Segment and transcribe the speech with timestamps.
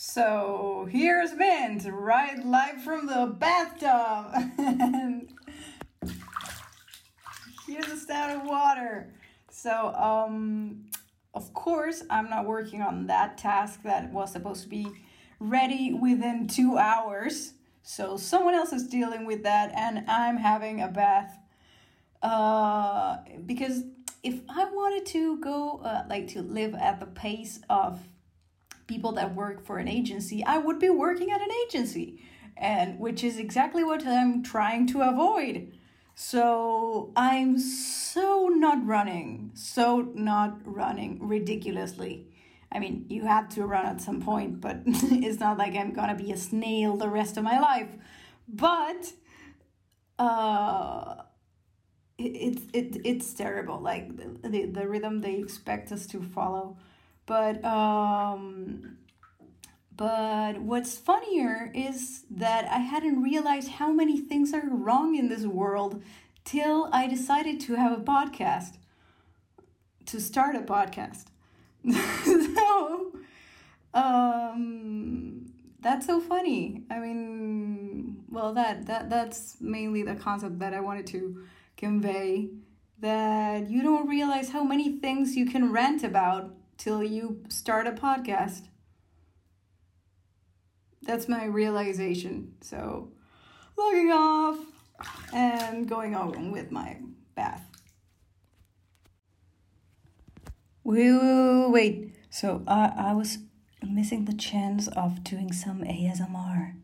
[0.00, 4.32] So here's Mint, right live from the bathtub.
[4.56, 5.28] and
[7.66, 9.12] here's the sound of water.
[9.50, 10.84] So, um,
[11.34, 14.86] of course, I'm not working on that task that was supposed to be
[15.40, 17.54] ready within two hours.
[17.82, 21.36] So someone else is dealing with that, and I'm having a bath.
[22.22, 23.82] Uh, because
[24.22, 27.98] if I wanted to go, uh, like to live at the pace of
[28.88, 32.20] people that work for an agency, I would be working at an agency,
[32.56, 35.72] and which is exactly what I'm trying to avoid.
[36.16, 42.26] So I'm so not running, so not running ridiculously.
[42.72, 46.16] I mean, you have to run at some point, but it's not like I'm gonna
[46.16, 47.90] be a snail the rest of my life.
[48.48, 49.12] But
[50.18, 51.22] uh,
[52.18, 53.78] it's it, it's terrible.
[53.80, 56.76] Like the, the the rhythm they expect us to follow
[57.28, 58.96] but um,
[59.94, 65.44] but what's funnier is that I hadn't realized how many things are wrong in this
[65.44, 66.02] world
[66.44, 68.78] till I decided to have a podcast,
[70.06, 71.26] to start a podcast.
[72.54, 73.12] so,
[73.92, 76.84] um, that's so funny.
[76.90, 81.44] I mean, well, that that that's mainly the concept that I wanted to
[81.76, 82.48] convey.
[83.00, 87.92] That you don't realize how many things you can rant about till you start a
[87.92, 88.62] podcast.
[91.02, 92.54] That's my realization.
[92.60, 93.12] So,
[93.76, 94.58] logging off
[95.32, 96.98] and going on with my
[97.34, 97.64] bath.
[100.84, 102.14] Wait, wait.
[102.30, 103.38] So, uh, I was
[103.86, 106.74] missing the chance of doing some ASMR.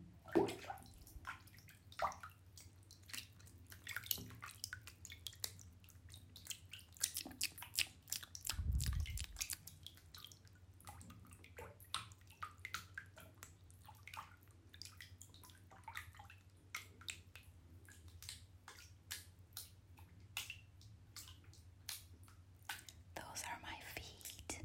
[23.15, 24.59] Those are my feet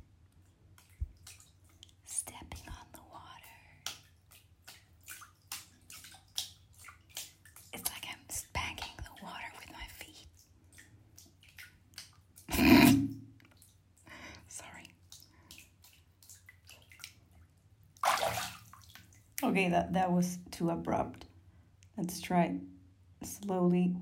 [2.04, 3.56] stepping on the water.
[7.72, 10.28] It's like I'm spanking the water with my feet.
[14.48, 14.88] Sorry.
[19.42, 21.24] Okay, that, that was too abrupt.
[21.96, 22.58] Let's try
[23.22, 23.96] slowly